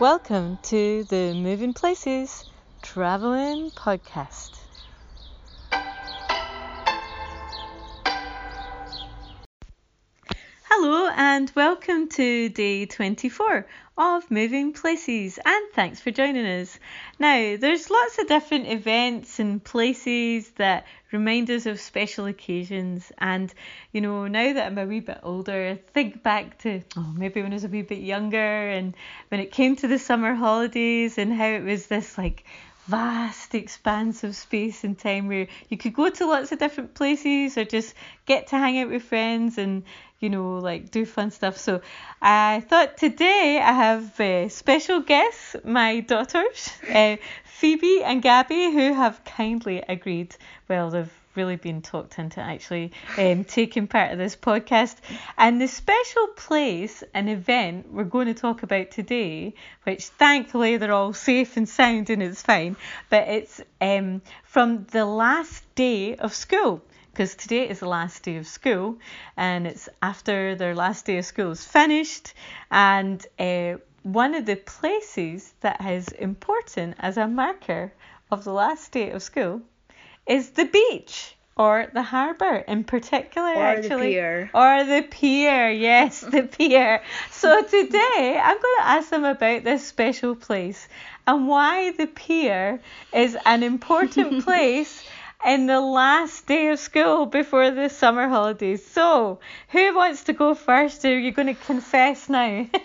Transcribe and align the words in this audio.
Welcome 0.00 0.56
to 0.62 1.04
the 1.04 1.34
Moving 1.34 1.74
Places 1.74 2.46
Traveling 2.80 3.70
Podcast. 3.72 4.59
And 11.22 11.52
welcome 11.54 12.08
to 12.08 12.48
day 12.48 12.86
24 12.86 13.66
of 13.98 14.30
Moving 14.30 14.72
Places 14.72 15.38
and 15.44 15.70
thanks 15.74 16.00
for 16.00 16.10
joining 16.10 16.46
us. 16.46 16.78
Now, 17.18 17.58
there's 17.58 17.90
lots 17.90 18.18
of 18.18 18.26
different 18.26 18.68
events 18.68 19.38
and 19.38 19.62
places 19.62 20.48
that 20.52 20.86
remind 21.12 21.50
us 21.50 21.66
of 21.66 21.78
special 21.78 22.24
occasions 22.24 23.12
and 23.18 23.52
you 23.92 24.00
know, 24.00 24.28
now 24.28 24.54
that 24.54 24.64
I'm 24.64 24.78
a 24.78 24.86
wee 24.86 25.00
bit 25.00 25.20
older, 25.22 25.68
I 25.72 25.92
think 25.92 26.22
back 26.22 26.56
to 26.60 26.80
oh, 26.96 27.12
maybe 27.14 27.42
when 27.42 27.52
I 27.52 27.56
was 27.56 27.64
a 27.64 27.68
wee 27.68 27.82
bit 27.82 28.00
younger 28.00 28.38
and 28.70 28.94
when 29.28 29.40
it 29.40 29.52
came 29.52 29.76
to 29.76 29.88
the 29.88 29.98
summer 29.98 30.34
holidays 30.34 31.18
and 31.18 31.34
how 31.34 31.48
it 31.48 31.64
was 31.64 31.86
this 31.86 32.16
like 32.16 32.44
vast 32.90 33.54
expanse 33.54 34.24
of 34.24 34.34
space 34.34 34.82
and 34.84 34.98
time 34.98 35.28
where 35.28 35.46
you 35.68 35.76
could 35.76 35.94
go 35.94 36.08
to 36.10 36.26
lots 36.26 36.50
of 36.50 36.58
different 36.58 36.92
places 36.94 37.56
or 37.56 37.64
just 37.64 37.94
get 38.26 38.48
to 38.48 38.58
hang 38.58 38.78
out 38.80 38.90
with 38.90 39.02
friends 39.02 39.58
and 39.58 39.84
you 40.18 40.28
know 40.28 40.58
like 40.58 40.90
do 40.90 41.06
fun 41.06 41.30
stuff. 41.30 41.56
So 41.56 41.80
i 42.20 42.62
thought 42.68 42.96
today 42.96 43.60
i 43.62 43.72
have 43.72 44.20
uh, 44.20 44.48
special 44.48 45.00
guests 45.00 45.56
my 45.64 46.00
daughters 46.00 46.70
uh, 46.94 47.16
phoebe 47.44 48.02
and 48.02 48.20
gabby 48.22 48.70
who 48.72 48.92
have 48.92 49.24
kindly 49.24 49.82
agreed 49.88 50.36
well 50.68 50.90
they've 50.90 51.19
really 51.34 51.56
been 51.56 51.82
talked 51.82 52.18
into 52.18 52.40
actually 52.40 52.92
um, 53.16 53.44
taking 53.44 53.86
part 53.86 54.12
of 54.12 54.18
this 54.18 54.36
podcast. 54.36 54.96
And 55.38 55.60
the 55.60 55.68
special 55.68 56.28
place 56.28 57.02
and 57.14 57.28
event 57.28 57.92
we're 57.92 58.04
going 58.04 58.26
to 58.26 58.34
talk 58.34 58.62
about 58.62 58.90
today, 58.90 59.54
which 59.84 60.06
thankfully 60.06 60.76
they're 60.76 60.92
all 60.92 61.12
safe 61.12 61.56
and 61.56 61.68
sound 61.68 62.10
and 62.10 62.22
it's 62.22 62.42
fine, 62.42 62.76
but 63.08 63.28
it's 63.28 63.60
um, 63.80 64.22
from 64.44 64.84
the 64.90 65.04
last 65.04 65.62
day 65.74 66.16
of 66.16 66.34
school. 66.34 66.82
Because 67.12 67.34
today 67.34 67.68
is 67.68 67.80
the 67.80 67.88
last 67.88 68.22
day 68.22 68.36
of 68.36 68.46
school, 68.46 68.96
and 69.36 69.66
it's 69.66 69.88
after 70.00 70.54
their 70.54 70.76
last 70.76 71.06
day 71.06 71.18
of 71.18 71.24
school 71.24 71.50
is 71.50 71.64
finished, 71.64 72.34
and 72.70 73.26
uh, 73.36 73.74
one 74.04 74.34
of 74.34 74.46
the 74.46 74.54
places 74.54 75.52
that 75.60 75.84
is 75.84 76.08
important 76.08 76.94
as 77.00 77.16
a 77.16 77.26
marker 77.26 77.92
of 78.30 78.44
the 78.44 78.52
last 78.52 78.92
day 78.92 79.10
of 79.10 79.22
school 79.22 79.60
is 80.26 80.50
the 80.50 80.64
beach 80.64 81.34
or 81.56 81.88
the 81.92 82.02
harbour 82.02 82.56
in 82.56 82.84
particular 82.84 83.52
or 83.52 83.62
actually 83.62 84.14
the 84.14 84.20
pier. 84.20 84.50
or 84.54 84.84
the 84.84 85.02
pier 85.10 85.70
yes 85.70 86.20
the 86.32 86.42
pier 86.42 87.02
so 87.30 87.62
today 87.62 88.40
i'm 88.42 88.56
going 88.56 88.76
to 88.78 88.84
ask 88.86 89.10
them 89.10 89.24
about 89.24 89.64
this 89.64 89.86
special 89.86 90.34
place 90.34 90.88
and 91.26 91.48
why 91.48 91.92
the 91.92 92.06
pier 92.06 92.80
is 93.12 93.36
an 93.44 93.62
important 93.62 94.44
place 94.44 95.04
in 95.44 95.66
the 95.66 95.80
last 95.80 96.46
day 96.46 96.68
of 96.68 96.78
school 96.78 97.26
before 97.26 97.70
the 97.70 97.88
summer 97.88 98.28
holidays 98.28 98.84
so 98.84 99.38
who 99.68 99.94
wants 99.94 100.24
to 100.24 100.32
go 100.32 100.54
first 100.54 101.04
are 101.04 101.18
you 101.18 101.32
going 101.32 101.46
to 101.46 101.54
confess 101.54 102.28
now 102.28 102.66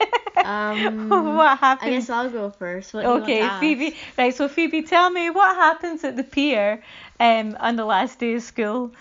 Um, 0.45 1.09
what 1.09 1.57
happened 1.57 1.91
I 1.91 1.93
guess 1.95 2.09
I'll 2.09 2.29
go 2.29 2.49
first. 2.51 2.93
What 2.93 3.01
do 3.01 3.07
you 3.07 3.13
want 3.13 3.23
Okay. 3.23 3.49
Phoebe. 3.59 3.95
Right, 4.17 4.35
so 4.35 4.47
Phoebe, 4.47 4.83
tell 4.83 5.09
me 5.09 5.29
what 5.29 5.55
happens 5.55 6.03
at 6.03 6.17
the 6.17 6.23
pier 6.23 6.83
um, 7.19 7.57
on 7.59 7.77
the 7.77 7.85
last 7.85 8.19
day 8.19 8.35
of 8.35 8.43
school. 8.43 8.91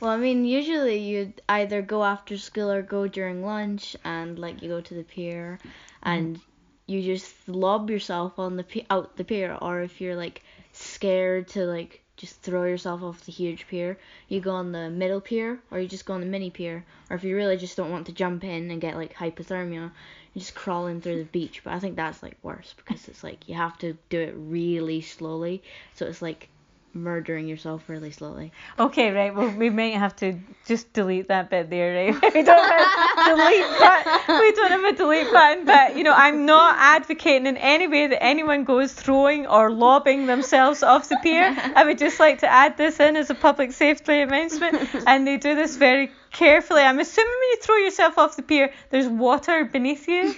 Well, 0.00 0.10
I 0.10 0.16
mean, 0.16 0.44
usually 0.44 0.98
you'd 0.98 1.40
either 1.48 1.82
go 1.82 2.04
after 2.04 2.38
school 2.38 2.70
or 2.70 2.82
go 2.82 3.06
during 3.06 3.44
lunch, 3.44 3.96
and 4.04 4.38
like 4.38 4.62
you 4.62 4.68
go 4.68 4.80
to 4.80 4.94
the 4.94 5.02
pier, 5.02 5.58
and 6.02 6.40
you 6.86 7.02
just 7.02 7.48
lob 7.48 7.90
yourself 7.90 8.38
on 8.38 8.56
the 8.56 8.64
pi- 8.64 8.86
out 8.88 9.16
the 9.16 9.24
pier, 9.24 9.56
or 9.60 9.80
if 9.82 10.00
you're 10.00 10.16
like 10.16 10.42
scared 10.72 11.48
to 11.48 11.64
like 11.64 12.03
just 12.16 12.40
throw 12.42 12.64
yourself 12.64 13.02
off 13.02 13.24
the 13.24 13.32
huge 13.32 13.66
pier, 13.66 13.98
you 14.28 14.40
go 14.40 14.52
on 14.52 14.72
the 14.72 14.88
middle 14.90 15.20
pier, 15.20 15.60
or 15.70 15.80
you 15.80 15.88
just 15.88 16.06
go 16.06 16.14
on 16.14 16.20
the 16.20 16.26
mini 16.26 16.50
pier, 16.50 16.84
or 17.10 17.16
if 17.16 17.24
you 17.24 17.34
really 17.36 17.56
just 17.56 17.76
don't 17.76 17.90
want 17.90 18.06
to 18.06 18.12
jump 18.12 18.44
in 18.44 18.70
and 18.70 18.80
get 18.80 18.96
like 18.96 19.14
hypothermia, 19.14 19.90
you 20.32 20.40
just 20.40 20.54
crawl 20.54 20.86
in 20.86 21.00
through 21.00 21.18
the 21.18 21.24
beach. 21.24 21.62
But 21.64 21.72
I 21.72 21.80
think 21.80 21.96
that's 21.96 22.22
like 22.22 22.36
worse 22.42 22.74
because 22.76 23.08
it's 23.08 23.24
like 23.24 23.48
you 23.48 23.54
have 23.54 23.78
to 23.78 23.96
do 24.08 24.20
it 24.20 24.34
really 24.36 25.00
slowly, 25.00 25.62
so 25.94 26.06
it's 26.06 26.22
like 26.22 26.48
murdering 26.94 27.48
yourself 27.48 27.88
really 27.88 28.10
slowly. 28.10 28.52
Okay, 28.78 29.10
right. 29.10 29.34
Well, 29.34 29.50
we 29.50 29.70
might 29.70 29.94
have 29.94 30.14
to 30.16 30.38
just 30.66 30.92
delete 30.92 31.28
that 31.28 31.50
bit 31.50 31.70
there, 31.70 32.12
right? 32.12 32.14
We 32.34 32.42
don't 32.42 32.70
have 32.70 33.18
a 33.18 33.36
delete 33.36 33.78
button. 33.78 34.40
We 34.40 34.52
don't 34.52 34.70
have 34.70 34.84
a 34.84 34.96
delete 34.96 35.32
button, 35.32 35.64
but 35.64 35.96
you 35.96 36.04
know, 36.04 36.14
I'm 36.14 36.46
not 36.46 36.76
advocating 36.78 37.46
in 37.46 37.56
any 37.56 37.88
way 37.88 38.06
that 38.06 38.22
anyone 38.22 38.64
goes 38.64 38.92
throwing 38.92 39.46
or 39.46 39.70
lobbing 39.70 40.26
themselves 40.26 40.82
off 40.82 41.08
the 41.08 41.18
pier. 41.22 41.54
I 41.76 41.84
would 41.84 41.98
just 41.98 42.20
like 42.20 42.40
to 42.40 42.48
add 42.48 42.76
this 42.76 43.00
in 43.00 43.16
as 43.16 43.30
a 43.30 43.34
public 43.34 43.72
safety 43.72 44.20
announcement, 44.20 44.88
and 45.06 45.26
they 45.26 45.36
do 45.36 45.54
this 45.54 45.76
very 45.76 46.10
carefully. 46.32 46.82
I'm 46.82 46.98
assuming 46.98 47.32
when 47.40 47.50
you 47.50 47.56
throw 47.62 47.76
yourself 47.76 48.18
off 48.18 48.36
the 48.36 48.42
pier, 48.42 48.72
there's 48.90 49.06
water 49.08 49.64
beneath 49.64 50.08
you. 50.08 50.34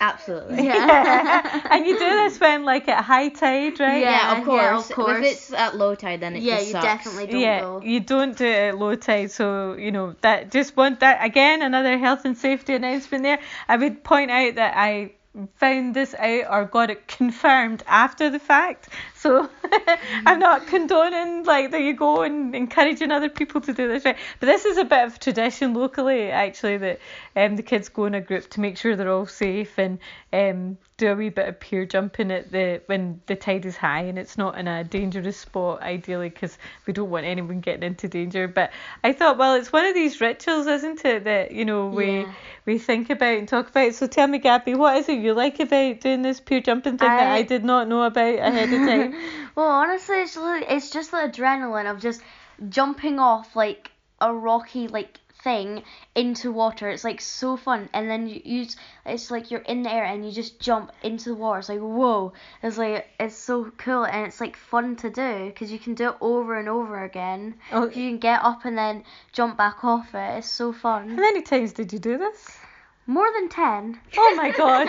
Absolutely. 0.00 0.64
Yeah. 0.64 1.68
and 1.70 1.86
you 1.86 1.98
do 1.98 2.04
this 2.04 2.38
when 2.40 2.64
like 2.64 2.88
at 2.88 3.04
high 3.04 3.28
tide, 3.28 3.78
right? 3.80 4.00
Yeah, 4.00 4.38
of 4.38 4.44
course. 4.44 4.60
yeah, 4.60 4.72
course. 4.72 4.90
of 4.90 4.96
course. 4.96 5.18
If 5.18 5.24
it's 5.24 5.52
at 5.52 5.76
low 5.76 5.94
tide, 5.94 6.20
then 6.20 6.36
it 6.36 6.42
yeah, 6.42 6.56
just 6.56 6.66
you 6.68 6.72
definitely 6.74 7.26
don't 7.26 7.40
yeah, 7.40 7.60
go. 7.60 7.80
you 7.82 8.00
don't 8.00 8.36
do 8.36 8.44
it 8.44 8.68
at 8.68 8.78
low 8.78 8.94
tide, 8.94 9.30
so 9.30 9.74
you 9.74 9.92
know 9.92 10.14
that. 10.20 10.50
Just 10.50 10.76
want 10.76 11.00
that 11.00 11.24
again, 11.24 11.62
another 11.62 11.98
health 11.98 12.24
and 12.24 12.36
safety 12.36 12.74
announcement 12.74 13.24
there. 13.24 13.38
I 13.68 13.76
would 13.76 14.04
point 14.04 14.30
out 14.30 14.56
that 14.56 14.74
I 14.76 15.12
found 15.56 15.94
this 15.94 16.14
out 16.14 16.44
or 16.50 16.64
got 16.64 16.90
it 16.90 17.06
confirmed 17.08 17.82
after 17.86 18.30
the 18.30 18.38
fact. 18.38 18.88
So 19.18 19.48
I'm 20.26 20.38
not 20.38 20.66
condoning 20.66 21.44
like 21.44 21.70
that 21.70 21.80
you 21.80 21.94
go 21.94 22.22
and 22.22 22.54
encouraging 22.54 23.10
other 23.10 23.28
people 23.30 23.60
to 23.62 23.72
do 23.72 23.88
this 23.88 24.04
right. 24.04 24.16
But 24.40 24.46
this 24.46 24.64
is 24.64 24.76
a 24.76 24.84
bit 24.84 25.04
of 25.06 25.18
tradition 25.18 25.74
locally 25.74 26.30
actually 26.30 26.76
that 26.78 27.00
um 27.34 27.56
the 27.56 27.62
kids 27.62 27.88
go 27.88 28.04
in 28.04 28.14
a 28.14 28.20
group 28.20 28.48
to 28.50 28.60
make 28.60 28.76
sure 28.76 28.94
they're 28.94 29.10
all 29.10 29.26
safe 29.26 29.78
and 29.78 29.98
um 30.32 30.76
do 30.98 31.08
a 31.12 31.14
wee 31.14 31.28
bit 31.28 31.48
of 31.48 31.60
pier 31.60 31.84
jumping 31.86 32.30
at 32.30 32.50
the 32.52 32.80
when 32.86 33.20
the 33.26 33.36
tide 33.36 33.66
is 33.66 33.76
high 33.76 34.02
and 34.02 34.18
it's 34.18 34.38
not 34.38 34.58
in 34.58 34.66
a 34.68 34.84
dangerous 34.84 35.36
spot 35.36 35.82
ideally 35.82 36.28
because 36.30 36.56
we 36.86 36.92
don't 36.92 37.10
want 37.10 37.26
anyone 37.26 37.60
getting 37.60 37.82
into 37.82 38.08
danger. 38.08 38.48
But 38.48 38.70
I 39.04 39.12
thought 39.12 39.38
well 39.38 39.54
it's 39.54 39.72
one 39.72 39.84
of 39.86 39.94
these 39.94 40.20
rituals 40.20 40.66
isn't 40.66 41.04
it 41.04 41.24
that 41.24 41.52
you 41.52 41.64
know 41.64 41.88
we 41.88 42.20
Yeah. 42.20 42.32
we 42.66 42.78
think 42.78 43.10
about 43.10 43.38
and 43.38 43.48
talk 43.48 43.68
about. 43.70 43.94
So 43.94 44.06
tell 44.06 44.26
me, 44.26 44.38
Gabby, 44.38 44.74
what 44.74 44.96
is 44.96 45.08
it 45.08 45.18
you 45.18 45.34
like 45.34 45.60
about 45.60 46.00
doing 46.00 46.22
this 46.22 46.40
pier 46.40 46.60
jumping 46.60 46.98
thing 46.98 47.16
that 47.16 47.30
I- 47.30 47.36
I 47.38 47.42
did 47.42 47.64
not 47.64 47.88
know 47.88 48.02
about 48.02 48.34
ahead 48.38 48.72
of 48.72 48.82
time? 48.84 49.15
Well, 49.54 49.68
honestly, 49.68 50.16
it's 50.16 50.34
just, 50.34 50.64
it's 50.68 50.90
just 50.90 51.10
the 51.10 51.18
adrenaline 51.18 51.90
of 51.90 52.00
just 52.00 52.22
jumping 52.68 53.18
off 53.18 53.54
like 53.56 53.90
a 54.20 54.32
rocky 54.34 54.88
like 54.88 55.18
thing 55.42 55.82
into 56.14 56.50
water. 56.50 56.88
It's 56.88 57.04
like 57.04 57.20
so 57.20 57.56
fun, 57.56 57.88
and 57.92 58.10
then 58.10 58.26
you, 58.28 58.40
you 58.44 58.64
just- 58.64 58.78
it's 59.04 59.30
like 59.30 59.50
you're 59.50 59.60
in 59.60 59.82
the 59.82 59.92
air 59.92 60.04
and 60.04 60.24
you 60.26 60.32
just 60.32 60.58
jump 60.58 60.90
into 61.02 61.28
the 61.28 61.34
water. 61.36 61.60
It's 61.60 61.68
like 61.68 61.78
whoa! 61.80 62.32
It's 62.62 62.78
like 62.78 63.06
it's 63.20 63.36
so 63.36 63.70
cool 63.78 64.04
and 64.04 64.26
it's 64.26 64.40
like 64.40 64.56
fun 64.56 64.96
to 64.96 65.10
do 65.10 65.46
because 65.46 65.70
you 65.70 65.78
can 65.78 65.94
do 65.94 66.08
it 66.08 66.16
over 66.20 66.58
and 66.58 66.68
over 66.68 67.04
again. 67.04 67.54
Oh. 67.70 67.84
You 67.84 67.92
can 67.92 68.18
get 68.18 68.42
up 68.42 68.64
and 68.64 68.76
then 68.76 69.04
jump 69.32 69.56
back 69.56 69.84
off 69.84 70.14
it. 70.14 70.38
It's 70.38 70.50
so 70.50 70.72
fun. 70.72 71.10
How 71.10 71.16
many 71.16 71.42
times 71.42 71.72
did 71.72 71.92
you 71.92 71.98
do 71.98 72.18
this? 72.18 72.58
More 73.06 73.26
than 73.32 73.48
ten. 73.48 73.98
Oh 74.16 74.34
my 74.36 74.50
god. 74.50 74.88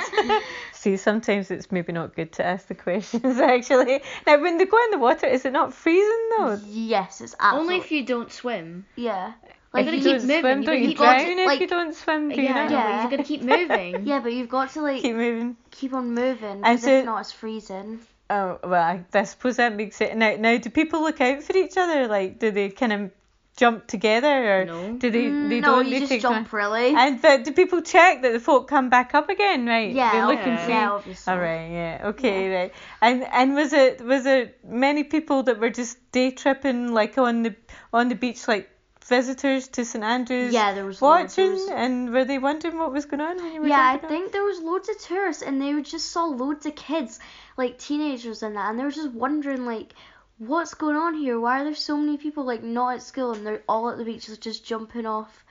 See, 0.74 0.98
sometimes 0.98 1.52
it's 1.52 1.72
maybe 1.72 1.92
not 1.94 2.16
good 2.16 2.32
to 2.34 2.46
ask 2.46 2.68
the 2.68 2.76
questions 2.76 3.40
actually. 3.40 4.02
Now, 4.26 4.42
when 4.42 4.58
they 4.58 4.66
go 4.66 4.78
in 4.86 4.92
the 4.92 4.98
water, 5.00 5.28
is 5.28 5.46
it 5.46 5.52
not 5.54 5.74
freezing 5.74 6.30
though? 6.38 6.60
Yes, 6.68 7.22
it's 7.22 7.36
absolutely. 7.40 7.74
Only 7.76 7.86
if 7.86 7.92
you 7.92 8.06
don't 8.06 8.32
swim. 8.32 8.86
yeah. 8.96 9.34
If 9.76 9.86
gotta 9.86 9.98
you 9.98 10.04
keep 10.04 10.18
don't 10.18 10.28
moving, 10.28 10.42
swim, 10.42 10.62
you 10.62 10.66
don't 10.66 10.66
gotta 10.66 10.80
you 10.80 10.88
keep 10.88 10.98
drown 10.98 11.18
going, 11.26 11.40
if 11.40 11.46
like- 11.46 11.60
you 11.60 11.68
don't 11.68 11.94
swim? 11.94 12.30
Do 12.30 12.36
you 12.36 12.44
yeah, 12.44 12.54
not? 12.54 12.70
no, 12.72 12.76
but 12.78 12.80
Yeah. 12.90 13.04
you 13.04 13.10
gotta 13.12 13.24
keep 13.24 13.42
moving. 13.44 14.08
Yeah, 14.08 14.20
but 14.22 14.34
you've 14.34 14.50
got 14.50 14.70
to 14.72 14.82
like 14.82 15.02
Keep 15.02 15.16
moving. 15.16 15.58
keep 15.72 15.94
on 15.94 16.14
moving 16.16 16.50
And 16.50 16.62
because 16.64 16.84
so- 16.84 16.92
if 17.00 17.06
not, 17.06 17.20
it's 17.20 17.32
freezing. 17.32 18.00
Oh 18.30 18.60
well, 18.64 18.82
I, 18.82 19.04
I 19.14 19.24
suppose 19.24 19.58
that 19.58 19.76
makes 19.76 20.02
it. 20.02 20.16
Now, 20.18 20.36
now, 20.40 20.58
do 20.58 20.70
people 20.70 21.02
look 21.02 21.22
out 21.22 21.44
for 21.44 21.56
each 21.56 21.78
other? 21.78 22.08
Like, 22.08 22.40
do 22.40 22.50
they 22.52 22.70
kind 22.70 22.92
of 22.94 23.12
jump 23.58 23.88
together, 23.88 24.62
or 24.62 24.66
No. 24.66 24.94
do 24.98 25.12
they? 25.12 25.26
They 25.26 25.60
Mm, 25.60 25.62
no, 25.62 25.68
don't. 25.68 25.86
you 25.88 25.92
they 25.96 26.00
just 26.00 26.12
take 26.12 26.22
jump 26.22 26.54
really. 26.54 26.96
And 26.96 27.22
but 27.22 27.44
do 27.44 27.52
people 27.52 27.82
check 27.82 28.22
that 28.22 28.32
the 28.32 28.40
folk 28.40 28.68
come 28.70 28.90
back 28.90 29.14
up 29.14 29.28
again, 29.30 29.66
right? 29.66 29.92
yeah, 29.92 30.12
They 30.14 30.22
look 30.26 30.40
okay. 30.40 30.50
and 30.52 30.60
see. 30.62 30.70
yeah, 30.70 30.92
obviously. 30.92 31.34
All 31.34 31.40
right, 31.40 31.68
yeah, 31.80 32.02
okay, 32.12 32.40
right. 32.56 32.74
And 33.02 33.24
and 33.42 33.56
was 33.56 33.74
it 33.74 34.00
was 34.02 34.24
there 34.24 34.52
many 34.64 35.04
people 35.04 35.44
that 35.44 35.60
were 35.60 35.72
just 35.72 35.98
day 36.12 36.32
tripping 36.32 36.94
like 36.94 37.18
on 37.18 37.44
the 37.44 37.56
on 37.92 38.08
the 38.10 38.16
beach 38.16 38.48
like 38.48 38.70
visitors 39.08 39.68
to 39.70 39.86
St 39.86 40.04
Andrews? 40.04 40.54
Yeah, 40.54 40.74
there 40.74 40.86
was 40.86 41.02
loads. 41.02 41.36
There 41.36 41.46
Watching 41.46 41.66
was- 41.66 41.70
and 41.84 42.14
were 42.14 42.26
they 42.26 42.38
wondering 42.38 42.78
what 42.78 42.92
was 42.92 43.06
going 43.06 43.22
on 43.22 43.38
when 43.38 43.54
you 43.54 43.62
were 43.62 43.68
Yeah, 43.68 43.80
I 43.82 43.92
jumping 43.94 44.06
on? 44.06 44.10
think 44.12 44.32
there 44.34 44.44
was 44.44 44.60
loads 44.60 44.90
of 44.90 44.98
tourists 45.00 45.42
and 45.44 45.62
they 45.62 45.82
just 45.82 46.12
saw 46.12 46.26
loads 46.26 46.66
of 46.66 46.76
kids, 46.76 47.20
like 47.58 47.78
teenagers 47.80 48.44
and 48.44 48.56
that, 48.58 48.70
and 48.70 48.78
they 48.80 48.84
were 48.84 48.92
just 48.92 49.12
wondering 49.12 49.66
like, 49.66 49.94
what's 50.38 50.74
going 50.74 50.96
on 50.96 51.14
here? 51.14 51.40
Why 51.40 51.62
are 51.62 51.64
there 51.64 51.76
so 51.76 51.98
many 51.98 52.18
people 52.18 52.46
like 52.46 52.64
not 52.64 52.96
at 52.96 53.04
school 53.04 53.34
and 53.34 53.46
they're 53.46 53.64
all 53.68 53.90
at 53.90 53.98
the 53.98 54.04
beach 54.06 54.30
just 54.40 54.66
jumping 54.66 55.06
off 55.06 55.44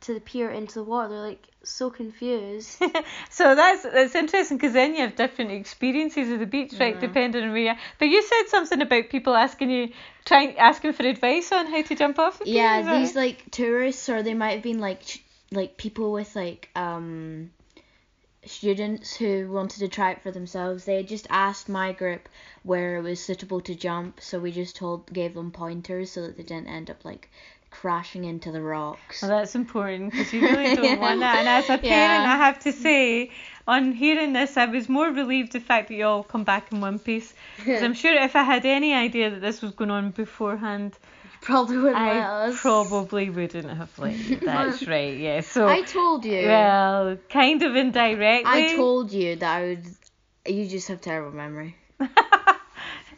to 0.00 0.14
the 0.14 0.20
pier 0.20 0.50
into 0.50 0.74
the 0.74 0.84
water. 0.84 1.08
They're 1.08 1.18
like 1.20 1.46
so 1.62 1.90
confused. 1.90 2.80
so 3.30 3.54
that's 3.54 3.82
that's 3.82 4.14
interesting 4.14 4.56
because 4.56 4.72
then 4.72 4.94
you 4.94 5.02
have 5.02 5.16
different 5.16 5.50
experiences 5.50 6.30
of 6.30 6.40
the 6.40 6.46
beach, 6.46 6.74
right? 6.78 6.94
Yeah. 6.94 7.00
Depending 7.00 7.44
on 7.44 7.50
where 7.50 7.58
you 7.58 7.68
are. 7.70 7.78
But 7.98 8.06
you 8.06 8.22
said 8.22 8.44
something 8.48 8.80
about 8.80 9.08
people 9.10 9.34
asking 9.34 9.70
you, 9.70 9.92
trying 10.24 10.56
asking 10.58 10.92
for 10.92 11.04
advice 11.04 11.50
on 11.52 11.66
how 11.66 11.82
to 11.82 11.94
jump 11.94 12.18
off 12.18 12.38
the. 12.38 12.48
Yeah, 12.48 12.82
that 12.82 12.98
these 12.98 13.14
right? 13.14 13.26
like 13.26 13.50
tourists, 13.50 14.08
or 14.08 14.22
they 14.22 14.34
might 14.34 14.52
have 14.52 14.62
been 14.62 14.78
like 14.78 15.02
like 15.50 15.76
people 15.76 16.12
with 16.12 16.34
like 16.36 16.68
um 16.76 17.50
students 18.48 19.14
who 19.16 19.50
wanted 19.50 19.78
to 19.80 19.88
try 19.88 20.12
it 20.12 20.22
for 20.22 20.30
themselves. 20.30 20.84
They 20.84 20.96
had 20.96 21.08
just 21.08 21.26
asked 21.30 21.68
my 21.68 21.92
group 21.92 22.28
where 22.62 22.96
it 22.96 23.02
was 23.02 23.20
suitable 23.24 23.60
to 23.62 23.74
jump, 23.74 24.20
so 24.20 24.38
we 24.38 24.52
just 24.52 24.76
told 24.76 25.12
gave 25.12 25.34
them 25.34 25.50
pointers 25.50 26.10
so 26.12 26.22
that 26.22 26.36
they 26.36 26.42
didn't 26.42 26.68
end 26.68 26.90
up 26.90 27.04
like 27.04 27.28
crashing 27.70 28.24
into 28.24 28.50
the 28.50 28.62
rocks. 28.62 29.20
Well, 29.22 29.30
that's 29.30 29.54
important 29.54 30.10
because 30.10 30.32
you 30.32 30.40
really 30.44 30.74
don't 30.74 30.84
Yeah. 30.84 30.96
want 30.96 31.20
that. 31.20 31.40
And 31.40 31.48
as 31.48 31.64
a 31.64 31.78
parent, 31.78 32.24
Yeah. 32.24 32.32
I 32.32 32.36
have 32.36 32.58
to 32.60 32.72
say, 32.72 33.30
on 33.66 33.92
hearing 33.92 34.32
this, 34.32 34.56
I 34.56 34.64
was 34.64 34.88
more 34.88 35.08
relieved 35.10 35.52
the 35.52 35.60
fact 35.60 35.88
that 35.88 35.94
you 35.94 36.06
all 36.06 36.22
come 36.22 36.44
back 36.44 36.72
in 36.72 36.80
one 36.80 36.98
piece. 36.98 37.34
Because 37.58 37.82
I'm 37.86 37.92
sure 37.94 38.14
if 38.14 38.34
I 38.34 38.42
had 38.42 38.64
any 38.64 38.94
idea 38.94 39.28
that 39.30 39.40
this 39.42 39.60
was 39.60 39.72
going 39.72 39.90
on 39.90 40.10
beforehand, 40.12 40.96
Probably 41.40 41.76
wouldn't 41.78 41.94
let 41.94 42.16
I 42.16 42.48
us. 42.48 42.60
probably 42.60 43.30
wouldn't 43.30 43.70
have 43.70 43.98
let 43.98 44.16
you. 44.16 44.36
That's 44.44 44.86
right, 44.86 45.16
yeah. 45.16 45.40
So, 45.40 45.68
I 45.68 45.82
told 45.82 46.24
you. 46.24 46.46
well, 46.46 47.16
kind 47.30 47.62
of 47.62 47.76
indirectly. 47.76 48.50
I 48.72 48.74
told 48.76 49.12
you 49.12 49.36
that 49.36 49.56
I 49.56 49.62
would. 49.64 49.86
You 50.46 50.66
just 50.66 50.88
have 50.88 51.00
terrible 51.00 51.36
memory. 51.36 51.76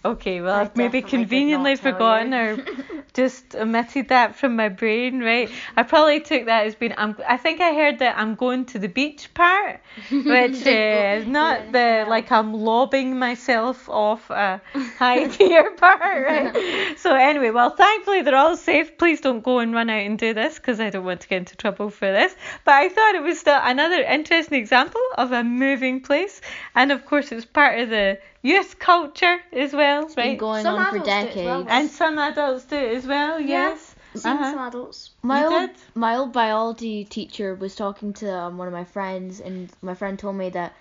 Okay, 0.02 0.40
well, 0.40 0.55
I 0.55 0.62
I've 0.62 0.76
maybe 0.76 1.02
conveniently 1.02 1.76
forgotten 1.76 2.32
you. 2.32 2.38
or 2.38 3.00
just 3.12 3.54
omitted 3.54 4.08
that 4.08 4.36
from 4.36 4.56
my 4.56 4.68
brain, 4.68 5.20
right? 5.20 5.50
I 5.76 5.82
probably 5.82 6.20
took 6.20 6.46
that 6.46 6.66
as 6.66 6.74
being. 6.74 6.94
I'm, 6.96 7.16
I 7.28 7.36
think 7.36 7.60
I 7.60 7.74
heard 7.74 7.98
that 8.00 8.18
I'm 8.18 8.34
going 8.34 8.64
to 8.66 8.78
the 8.78 8.88
beach 8.88 9.32
part, 9.34 9.80
which 10.10 10.66
uh, 10.66 11.18
is 11.18 11.26
not 11.26 11.72
the 11.72 12.04
like 12.08 12.30
I'm 12.32 12.52
lobbing 12.52 13.18
myself 13.18 13.88
off 13.88 14.30
a 14.30 14.60
high 14.98 15.28
pier 15.36 15.72
part, 15.72 16.00
right? 16.00 16.96
So 16.98 17.14
anyway, 17.14 17.50
well, 17.50 17.70
thankfully 17.70 18.22
they're 18.22 18.36
all 18.36 18.56
safe. 18.56 18.98
Please 18.98 19.20
don't 19.20 19.42
go 19.42 19.60
and 19.60 19.72
run 19.72 19.88
out 19.90 20.04
and 20.04 20.18
do 20.18 20.34
this 20.34 20.56
because 20.56 20.80
I 20.80 20.90
don't 20.90 21.04
want 21.04 21.22
to 21.22 21.28
get 21.28 21.38
into 21.38 21.56
trouble 21.56 21.90
for 21.90 22.10
this. 22.10 22.34
But 22.64 22.74
I 22.74 22.88
thought 22.88 23.14
it 23.14 23.22
was 23.22 23.40
still 23.40 23.58
another 23.62 24.02
interesting 24.02 24.58
example 24.58 25.00
of 25.16 25.32
a 25.32 25.42
moving 25.42 26.00
place, 26.00 26.40
and 26.74 26.92
of 26.92 27.06
course 27.06 27.32
it's 27.32 27.46
part 27.46 27.78
of 27.80 27.90
the 27.90 28.18
youth 28.42 28.78
culture 28.78 29.38
as 29.52 29.72
well, 29.72 30.06
Been 30.06 30.16
right? 30.16 30.38
going 30.38 30.62
Some 30.62 30.78
on 30.78 30.90
for 30.90 30.96
adults 30.96 31.32
do 31.34 31.40
it 31.40 31.46
well. 31.46 31.66
And 31.69 31.90
some 31.90 32.19
adults 32.19 32.64
do 32.64 32.76
it 32.76 32.96
as 32.96 33.06
well, 33.06 33.40
yes. 33.40 33.94
Seen 34.14 34.32
Uh-huh. 34.32 34.50
some 34.50 34.58
adults. 34.69 35.10
My 35.22 35.40
You 35.40 35.46
old 35.52 35.60
did? 35.69 35.70
my 35.94 36.16
old 36.16 36.32
biology 36.32 37.04
teacher 37.04 37.54
was 37.54 37.76
talking 37.76 38.12
to 38.14 38.32
um, 38.34 38.58
one 38.58 38.66
of 38.66 38.72
my 38.75 38.84
friends, 38.84 39.40
and 39.40 39.70
my 39.82 39.94
friend 39.94 40.19
told 40.19 40.37
me 40.37 40.50
that 40.50 40.72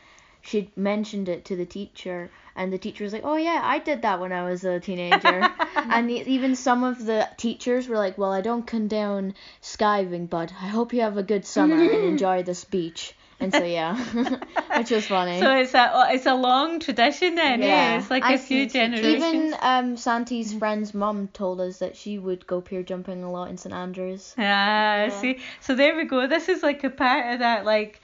she'd 0.42 0.76
mentioned 0.78 1.28
it 1.30 1.46
to 1.46 1.56
the 1.56 1.66
teacher, 1.66 2.32
and 2.56 2.72
the 2.74 2.78
teacher 2.78 3.04
was 3.04 3.14
like, 3.14 3.26
"Oh 3.26 3.36
yeah, 3.36 3.62
I 3.64 3.80
did 3.80 4.02
that 4.02 4.20
when 4.20 4.32
I 4.32 4.44
was 4.50 4.64
a 4.64 4.80
teenager." 4.80 5.46
and 5.92 6.10
e- 6.10 6.24
even 6.26 6.56
some 6.56 6.84
of 6.84 7.06
the 7.06 7.28
teachers 7.38 7.88
were 7.88 7.98
like, 7.98 8.18
"Well, 8.18 8.32
I 8.32 8.42
don't 8.42 8.66
condone 8.66 9.36
skiving, 9.62 10.30
but 10.30 10.52
I 10.62 10.68
hope 10.68 10.94
you 10.94 11.02
have 11.02 11.18
a 11.18 11.24
good 11.24 11.46
summer 11.46 11.76
and 11.76 12.04
enjoy 12.14 12.42
this 12.44 12.64
beach." 12.64 13.14
And 13.42 13.54
so 13.54 13.64
yeah, 13.64 13.96
which 14.76 14.92
was 14.92 15.08
funny. 15.08 15.40
So 15.40 15.56
it's 15.56 15.74
a 15.74 16.08
it's 16.10 16.26
a 16.26 16.36
long 16.36 16.80
tradition 16.80 17.36
then, 17.36 17.62
yeah. 17.62 17.68
Yeah. 17.68 18.00
It's 18.00 18.12
like 18.12 18.24
a 18.24 18.38
few 18.38 18.68
generations. 18.68 19.24
even 19.24 19.56
um 19.62 19.98
Santi's 19.98 20.54
friend's 20.54 20.94
mum 20.94 21.30
told 21.32 21.62
us 21.62 21.80
that 21.80 21.96
she 21.96 22.18
would 22.18 22.46
go 22.48 22.60
pier 22.60 22.84
jumping 22.84 23.24
a 23.24 23.32
lot 23.32 23.50
in 23.50 23.58
St 23.58 23.74
Andrews. 23.74 24.36
Ah, 24.38 24.94
I 25.04 25.10
see. 25.10 25.40
So 25.62 25.76
there 25.76 25.96
we 25.96 26.04
go. 26.04 26.28
This 26.28 26.50
is 26.50 26.64
like 26.64 26.84
a 26.84 26.90
part 26.90 27.34
of 27.34 27.40
that 27.40 27.66
like 27.66 28.02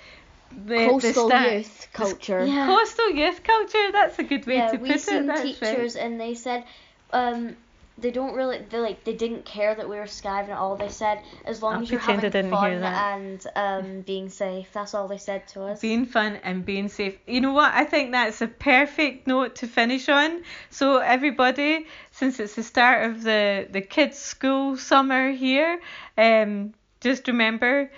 the 0.66 0.88
Coastal 0.88 1.30
the 1.30 1.56
youth 1.56 1.88
culture. 1.92 2.46
Yeah. 2.46 2.68
Coastal 2.68 3.12
youth 3.12 3.44
culture. 3.44 3.92
That's 3.92 4.20
a 4.20 4.24
good 4.24 4.46
way 4.48 4.56
yeah, 4.56 4.72
to 4.72 4.78
we 4.78 4.92
put 4.92 5.02
seen 5.02 5.24
it. 5.24 5.28
That's 5.28 5.60
teachers 5.60 5.96
and 5.98 6.20
they 6.20 6.34
said 6.34 6.64
um 7.12 7.58
they 7.98 8.12
don't 8.12 8.36
really 8.36 8.60
they 8.70 8.80
like 8.80 9.04
they 9.06 9.14
didn't 9.14 9.46
care 9.46 9.74
that 9.74 9.88
we 9.88 9.96
were 9.96 10.04
skiving 10.04 10.50
at 10.50 10.58
all. 10.58 10.76
They 10.76 10.90
said 10.90 11.22
as 11.46 11.62
long 11.62 11.76
I'll 11.76 11.82
as 11.84 11.90
you're 11.92 12.00
pretend 12.00 12.24
having 12.24 12.32
didn't 12.32 12.52
hear 12.52 12.60
fun 12.60 12.82
that. 12.82 13.18
and 13.18 13.48
um 13.56 14.02
being 14.02 14.30
safe. 14.30 14.68
That's 14.74 14.94
all 14.94 15.08
they 15.08 15.18
said 15.18 15.48
to 15.50 15.64
us. 15.64 15.80
being 15.80 16.06
fun 16.06 16.38
and 16.44 16.66
being 16.66 16.90
safe. 16.90 17.18
You 17.26 17.40
know 17.42 17.54
what? 17.54 17.74
I 17.74 17.86
think 17.86 18.12
that's 18.12 18.42
a 18.42 18.48
perfect 18.48 19.28
note 19.28 19.56
to 19.56 19.68
finish 19.68 20.10
on. 20.10 20.44
So 20.70 20.98
everybody, 20.98 21.88
since 22.12 22.40
it's 22.40 22.56
the 22.56 22.64
start 22.64 23.10
of 23.10 23.24
the 23.24 23.68
the 23.70 23.82
kids' 23.82 24.18
school 24.18 24.76
summer 24.76 25.32
here, 25.32 25.80
um, 26.18 26.74
just 27.00 27.28
remember, 27.28 27.92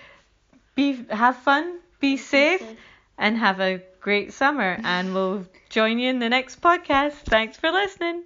be 0.76 1.06
have 1.10 1.38
fun, 1.38 1.80
be 2.00 2.18
safe, 2.18 2.64
and 3.18 3.38
have 3.38 3.60
a 3.60 3.82
great 4.00 4.32
summer. 4.34 4.80
And 4.84 5.14
we'll 5.14 5.46
join 5.70 5.98
you 6.00 6.10
in 6.10 6.20
the 6.20 6.30
next 6.30 6.62
podcast. 6.62 7.14
Thanks 7.26 7.58
for 7.58 7.72
listening. 7.72 8.24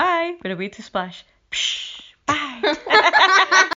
Bye. 0.00 0.36
We're 0.42 0.54
away 0.54 0.68
to 0.70 0.82
splash. 0.82 1.26
Psh, 1.50 2.00
bye. 2.24 2.62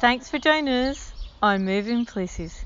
Thanks 0.00 0.30
for 0.30 0.38
joining 0.38 0.72
us 0.72 1.12
on 1.42 1.64
Moving 1.64 2.06
Places. 2.06 2.65